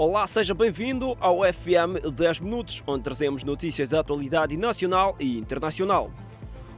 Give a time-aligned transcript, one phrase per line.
[0.00, 6.12] Olá, seja bem-vindo ao FM 10 Minutos, onde trazemos notícias da atualidade nacional e internacional.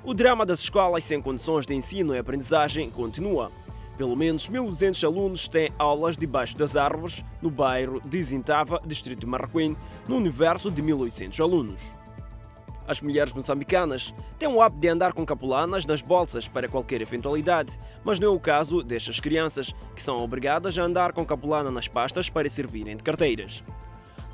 [0.03, 3.53] O drama das escolas sem condições de ensino e aprendizagem continua.
[3.99, 9.27] Pelo menos 1.200 alunos têm aulas debaixo das árvores no bairro de Zintava, distrito de
[9.27, 9.77] Marraquém,
[10.09, 12.00] no universo de 1.800 alunos.
[12.91, 17.79] As mulheres moçambicanas têm o hábito de andar com capulanas nas bolsas para qualquer eventualidade,
[18.03, 21.87] mas não é o caso destas crianças, que são obrigadas a andar com capulana nas
[21.87, 23.63] pastas para servirem de carteiras.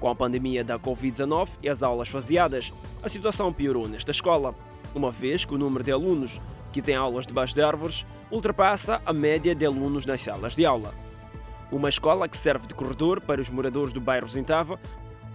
[0.00, 4.54] Com a pandemia da Covid-19 e as aulas faseadas, a situação piorou nesta escola,
[4.94, 6.40] uma vez que o número de alunos
[6.72, 10.94] que têm aulas debaixo de árvores ultrapassa a média de alunos nas salas de aula.
[11.70, 14.80] Uma escola que serve de corredor para os moradores do bairro Zintava,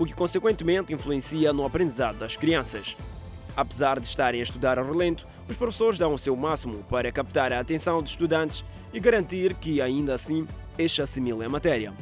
[0.01, 2.97] o que consequentemente influencia no aprendizado das crianças.
[3.55, 7.53] Apesar de estarem a estudar a relento, os professores dão o seu máximo para captar
[7.53, 11.93] a atenção dos estudantes e garantir que, ainda assim, estes assimilem a matéria.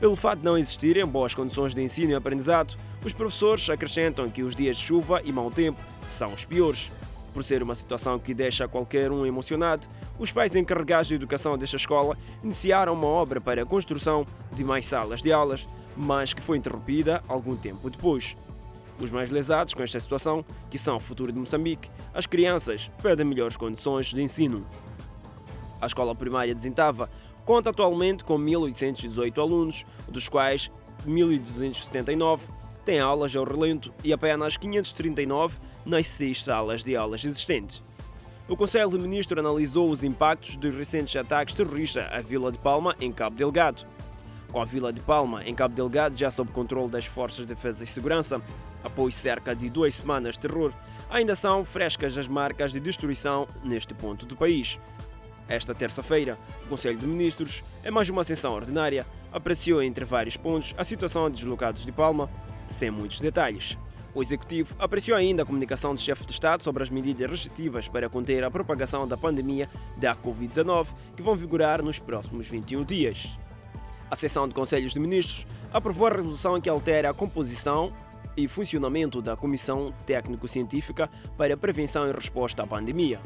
[0.00, 4.42] Pelo fato de não existirem boas condições de ensino e aprendizado, os professores acrescentam que
[4.42, 6.90] os dias de chuva e mau tempo são os piores.
[7.32, 9.86] Por ser uma situação que deixa qualquer um emocionado,
[10.18, 14.88] os pais encarregados de educação desta escola iniciaram uma obra para a construção de mais
[14.88, 18.36] salas de aulas, mas que foi interrompida algum tempo depois.
[19.00, 23.26] Os mais lesados com esta situação, que são o futuro de Moçambique, as crianças perdem
[23.26, 24.64] melhores condições de ensino.
[25.80, 27.10] A escola primária de Zintava
[27.44, 30.70] conta atualmente com 1.818 alunos, dos quais
[31.06, 32.40] 1.279
[32.84, 37.82] têm aulas ao relento e apenas 539 nas seis salas de aulas existentes.
[38.46, 42.94] O Conselho de Ministros analisou os impactos dos recentes ataques terroristas à Vila de Palma,
[43.00, 43.86] em Cabo Delgado.
[44.54, 47.82] Com a Vila de Palma, em Cabo Delgado, já sob controle das Forças de Defesa
[47.82, 48.40] e Segurança,
[48.84, 50.72] após cerca de duas semanas de terror,
[51.10, 54.78] ainda são frescas as marcas de destruição neste ponto do país.
[55.48, 60.72] Esta terça-feira, o Conselho de Ministros, em mais uma sessão ordinária, apreciou entre vários pontos
[60.78, 62.30] a situação de deslocados de Palma,
[62.68, 63.76] sem muitos detalhes.
[64.14, 68.08] O Executivo apreciou ainda a comunicação do chefe de Estado sobre as medidas restritivas para
[68.08, 70.86] conter a propagação da pandemia da Covid-19,
[71.16, 73.36] que vão vigorar nos próximos 21 dias.
[74.10, 77.92] A sessão de Conselhos de Ministros aprovou a resolução que altera a composição
[78.36, 83.20] e funcionamento da Comissão Técnico-Científica para a Prevenção e Resposta à Pandemia.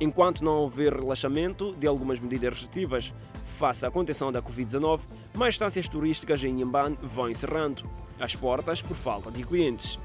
[0.00, 3.14] Enquanto não houver relaxamento de algumas medidas restritivas
[3.56, 5.00] face à contenção da Covid-19,
[5.34, 7.88] mais estâncias turísticas em Inhambane vão encerrando
[8.18, 9.98] as portas por falta de clientes.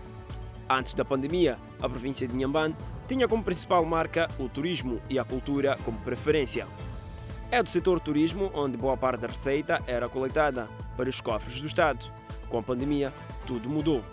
[0.70, 2.76] Antes da pandemia, a província de Inhambane
[3.08, 6.68] tinha como principal marca o turismo e a cultura como preferência.
[7.51, 11.65] É do setor turismo onde boa parte da receita era coletada para os cofres do
[11.65, 12.05] Estado.
[12.47, 13.11] Com a pandemia,
[13.47, 14.03] tudo mudou.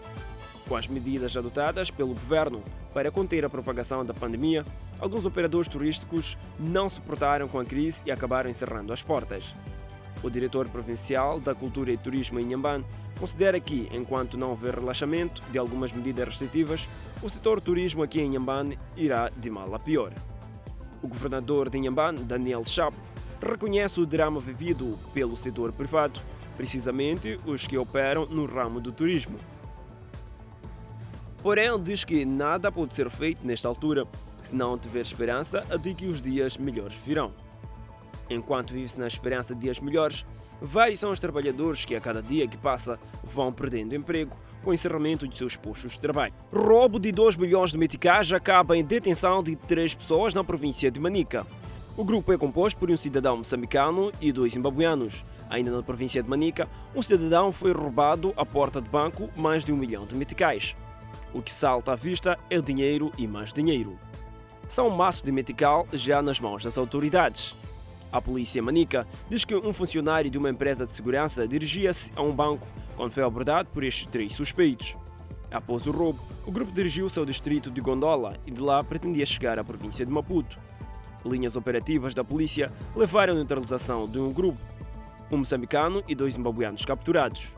[0.66, 2.62] Com as medidas adotadas pelo governo
[2.94, 4.64] para conter a propagação da pandemia,
[4.98, 9.54] alguns operadores turísticos não suportaram com a crise e acabaram encerrando as portas.
[10.22, 12.86] O diretor provincial da Cultura e Turismo em Inhambane
[13.20, 16.88] considera que, enquanto não houver relaxamento de algumas medidas restritivas,
[17.22, 20.10] o setor turismo aqui em Inhambane irá de mal a pior.
[21.02, 22.96] O governador de Inhambane, Daniel Chapo,
[23.40, 26.20] reconhece o drama vivido pelo setor privado,
[26.56, 29.38] precisamente os que operam no ramo do turismo.
[31.42, 34.06] Porém, diz que nada pode ser feito nesta altura
[34.42, 37.32] se não tiver esperança de que os dias melhores virão.
[38.28, 40.26] Enquanto vive-se na esperança de dias melhores,
[40.60, 44.74] vários são os trabalhadores que a cada dia que passa vão perdendo emprego com o
[44.74, 46.34] encerramento de seus postos de trabalho.
[46.52, 50.98] Roubo de 2 milhões de meticais acaba em detenção de três pessoas na província de
[50.98, 51.46] Manica.
[51.96, 55.24] O grupo é composto por um cidadão moçambicano e dois zimbabuanos.
[55.48, 59.72] Ainda na província de Manica, um cidadão foi roubado à porta de banco mais de
[59.72, 60.76] um milhão de meticais.
[61.32, 63.98] O que salta à vista é dinheiro e mais dinheiro.
[64.68, 67.54] São maços de metical já nas mãos das autoridades.
[68.12, 72.32] A polícia manica diz que um funcionário de uma empresa de segurança dirigia-se a um
[72.32, 74.96] banco quando foi abordado por estes três suspeitos.
[75.50, 79.58] Após o roubo, o grupo dirigiu-se ao distrito de Gondola e de lá pretendia chegar
[79.58, 80.58] à província de Maputo.
[81.26, 84.58] Linhas operativas da polícia levaram à neutralização de um grupo,
[85.30, 87.56] um moçambicano e dois zimbabuanos capturados.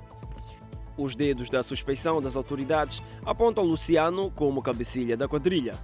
[0.96, 5.76] Os dedos da suspeição das autoridades apontam Luciano como cabecilha da quadrilha.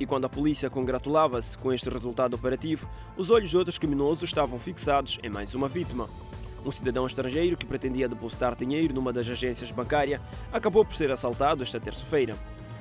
[0.00, 4.58] E quando a polícia congratulava-se com este resultado operativo, os olhos de outros criminosos estavam
[4.58, 6.08] fixados em mais uma vítima.
[6.64, 10.20] Um cidadão estrangeiro que pretendia depositar dinheiro numa das agências bancárias
[10.50, 12.34] acabou por ser assaltado esta terça-feira.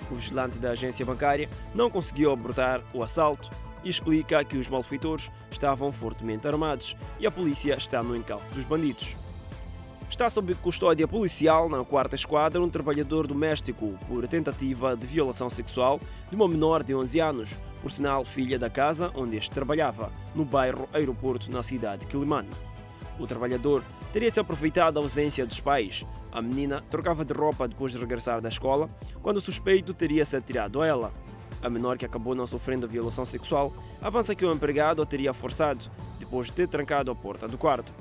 [0.10, 3.50] O vigilante da agência bancária não conseguiu abortar o assalto
[3.88, 8.66] e explica que os malfeitores estavam fortemente armados e a polícia está no encalço dos
[8.66, 9.16] bandidos.
[10.10, 16.01] Está sob custódia policial na quarta esquadra um trabalhador doméstico por tentativa de violação sexual
[16.30, 20.44] de uma menor de 11 anos, por sinal filha da casa onde este trabalhava, no
[20.44, 22.50] bairro Aeroporto, na cidade de Quilimane.
[23.18, 26.06] O trabalhador teria-se aproveitado a ausência dos pais.
[26.31, 28.89] A menina trocava de roupa depois de regressar da escola,
[29.22, 31.13] quando o suspeito teria se atirado a ela.
[31.62, 35.86] A menor que acabou não sofrendo violação sexual avança que o empregado a teria forçado,
[36.19, 37.92] depois de ter trancado a porta do quarto.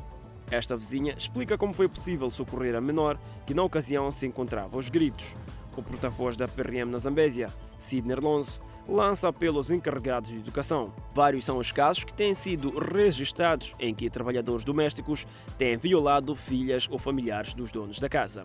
[0.51, 4.89] Esta vizinha explica como foi possível socorrer a menor, que na ocasião se encontrava aos
[4.89, 5.35] gritos.
[5.77, 10.93] O porta-voz da PRM na Zambésia, Sidney Alonso, lança apelos encarregados de educação.
[11.13, 15.27] Vários são os casos que têm sido registrados em que trabalhadores domésticos
[15.59, 18.45] têm violado filhas ou familiares dos donos da casa.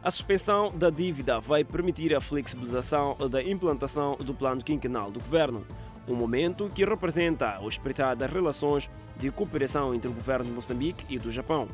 [0.00, 5.66] A suspensão da dívida vai permitir a flexibilização da implantação do plano quinquenal do governo,
[6.08, 11.04] um momento que representa o espreitar das relações de cooperação entre o governo de Moçambique
[11.12, 11.68] e do Japão,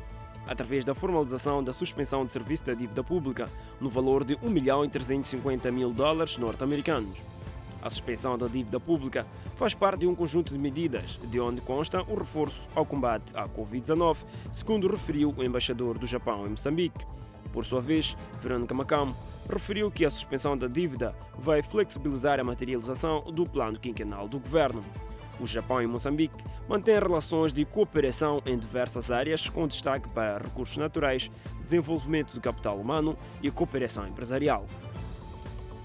[0.47, 3.47] através da formalização da suspensão de serviço da dívida pública
[3.79, 7.19] no valor de 1 milhão e 350 mil dólares norte-americanos.
[7.79, 12.01] A suspensão da dívida pública faz parte de um conjunto de medidas, de onde consta
[12.01, 14.17] o reforço ao combate à Covid-19,
[14.51, 17.05] segundo referiu o embaixador do Japão em Moçambique.
[17.55, 19.15] Por sua vez, Verônica Macamo
[19.49, 24.83] referiu que a suspensão da dívida vai flexibilizar a materialização do plano quinquenal do governo.
[25.39, 30.75] O Japão e Moçambique mantêm relações de cooperação em diversas áreas, com destaque para recursos
[30.75, 31.31] naturais,
[31.61, 34.65] desenvolvimento do capital humano e cooperação empresarial.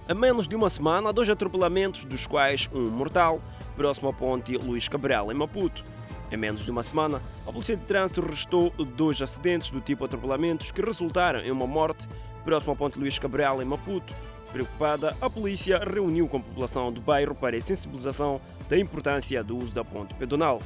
[0.09, 3.41] A menos de uma semana, dois atropelamentos, dos quais um mortal,
[3.77, 5.85] próximo à ponte Luís Cabral, em Maputo.
[6.31, 10.71] Em menos de uma semana, a Polícia de Trânsito registrou dois acidentes do tipo atropelamentos
[10.71, 12.09] que resultaram em uma morte
[12.45, 14.15] próximo à ponte Luís Cabral, em Maputo.
[14.53, 19.57] Preocupada, a polícia reuniu com a população do bairro para a sensibilização da importância do
[19.57, 20.61] uso da ponte pedonal.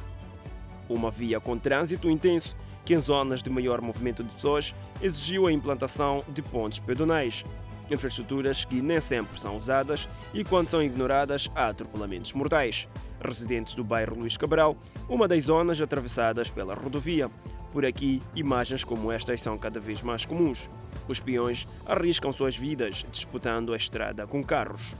[0.87, 5.51] Uma via com trânsito intenso que, em zonas de maior movimento de pessoas, exigiu a
[5.51, 7.43] implantação de pontes pedonais
[7.89, 12.87] infraestruturas que nem sempre são usadas e, quando são ignoradas, há atropelamentos mortais.
[13.19, 14.77] Residentes do bairro Luís Cabral,
[15.09, 17.29] uma das zonas atravessadas pela rodovia.
[17.71, 20.69] Por aqui, imagens como estas são cada vez mais comuns.
[21.07, 24.95] Os peões arriscam suas vidas disputando a estrada com carros.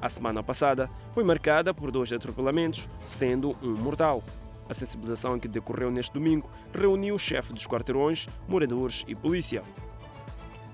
[0.00, 4.24] A semana passada foi marcada por dois atropelamentos, sendo um mortal.
[4.68, 9.62] A sensibilização que decorreu neste domingo reuniu o chefe dos quarteirões, moradores e polícia.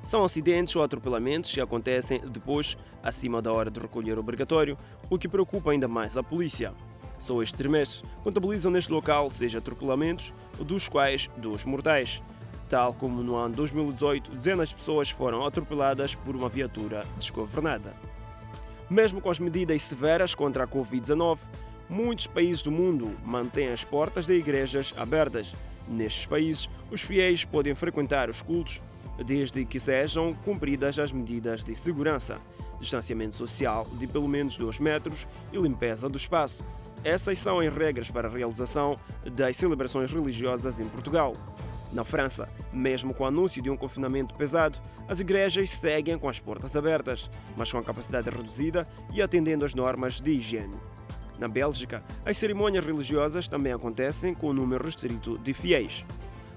[0.06, 4.79] São acidentes ou atropelamentos que acontecem depois, acima da hora de recolher obrigatório,
[5.11, 6.73] o que preocupa ainda mais a polícia.
[7.19, 12.23] Só estes trimestres contabilizam neste local seis atropelamentos, dos quais dois mortais.
[12.69, 17.93] Tal como no ano 2018, dezenas de pessoas foram atropeladas por uma viatura desgovernada.
[18.88, 21.41] Mesmo com as medidas severas contra a Covid-19,
[21.91, 25.53] muitos países do mundo mantêm as portas de igrejas abertas.
[25.88, 28.81] Nestes países, os fiéis podem frequentar os cultos
[29.24, 32.38] desde que sejam cumpridas as medidas de segurança,
[32.78, 36.64] distanciamento social de pelo menos 2 metros e limpeza do espaço.
[37.04, 38.98] Essas são as regras para a realização
[39.32, 41.32] das celebrações religiosas em Portugal.
[41.92, 44.78] Na França, mesmo com o anúncio de um confinamento pesado,
[45.08, 49.72] as igrejas seguem com as portas abertas, mas com a capacidade reduzida e atendendo às
[49.72, 50.76] normas de higiene.
[51.38, 56.04] Na Bélgica, as cerimônias religiosas também acontecem com o número restrito de fiéis.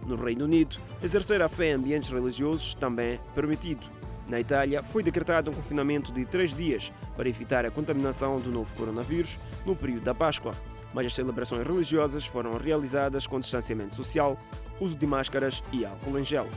[0.06, 3.86] No Reino Unido, exercer a fé em ambientes religiosos também é permitido.
[4.28, 8.74] Na Itália, foi decretado um confinamento de três dias para evitar a contaminação do novo
[8.76, 10.54] coronavírus no período da Páscoa.
[10.94, 14.38] Mas as celebrações religiosas foram realizadas com distanciamento social,
[14.80, 16.48] uso de máscaras e álcool em gel.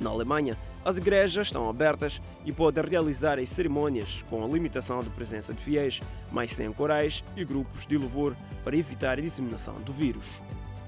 [0.00, 5.10] Na Alemanha, as igrejas estão abertas e podem realizar as cerimônias com a limitação de
[5.10, 6.00] presença de fiéis,
[6.30, 10.40] mas sem corais e grupos de louvor para evitar a disseminação do vírus.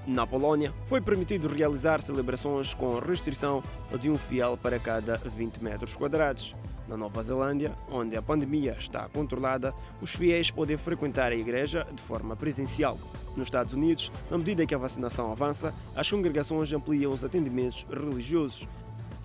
[0.05, 3.61] Na Polónia, foi permitido realizar celebrações com restrição
[3.99, 6.55] de um fiel para cada 20 metros quadrados.
[6.87, 12.01] Na Nova Zelândia, onde a pandemia está controlada, os fiéis podem frequentar a igreja de
[12.01, 12.97] forma presencial.
[13.37, 18.67] Nos Estados Unidos, na medida que a vacinação avança, as congregações ampliam os atendimentos religiosos.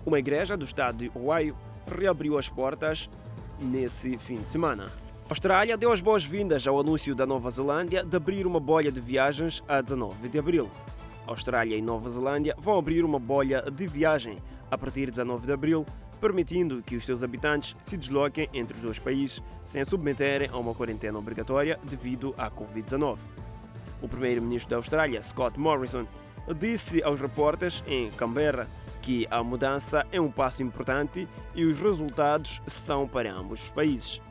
[0.05, 1.57] Uma igreja do estado de Ohio
[1.87, 3.09] reabriu as portas
[3.59, 5.06] nesse fim de semana.
[5.27, 9.01] A Austrália deu as boas-vindas ao anúncio da Nova Zelândia de abrir uma bolha de
[9.01, 10.71] viagens a 19 de abril.
[11.27, 14.37] A Austrália e Nova Zelândia vão abrir uma bolha de viagem
[14.71, 15.85] a partir de 19 de abril,
[16.21, 20.73] permitindo que os seus habitantes se desloquem entre os dois países sem submeterem a uma
[20.73, 23.17] quarentena obrigatória devido à Covid-19.
[24.01, 26.07] O primeiro-ministro da Austrália, Scott Morrison,
[26.57, 28.65] disse aos repórteres em Canberra
[29.01, 34.21] que a mudança é um passo importante e os resultados são para ambos os países.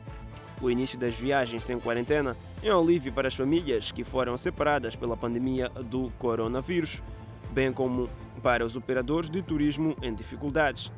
[0.61, 4.95] O início das viagens sem quarentena é um alívio para as famílias que foram separadas
[4.95, 7.03] pela pandemia do coronavírus,
[7.51, 8.09] bem como
[8.41, 10.91] para os operadores de turismo em dificuldades.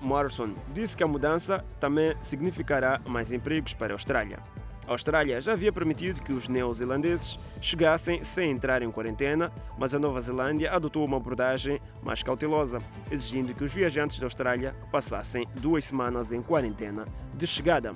[0.00, 4.38] Morrison disse que a mudança também significará mais empregos para a Austrália.
[4.86, 9.98] A Austrália já havia permitido que os neozelandeses chegassem sem entrar em quarentena, mas a
[9.98, 12.80] Nova Zelândia adotou uma abordagem mais cautelosa,
[13.10, 17.04] exigindo que os viajantes da Austrália passassem duas semanas em quarentena
[17.34, 17.92] de chegada.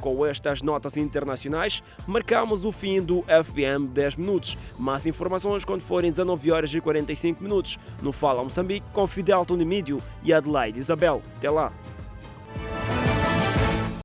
[0.00, 4.56] Com estas notas internacionais, marcamos o fim do FM 10 minutos.
[4.78, 10.00] Mais informações quando forem 19 horas e 45 minutos no Fala Moçambique com Fidel Tunimídio
[10.22, 11.20] e Adelaide Isabel.
[11.36, 11.72] Até lá!